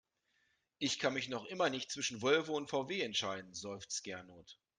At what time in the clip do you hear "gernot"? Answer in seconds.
4.03-4.57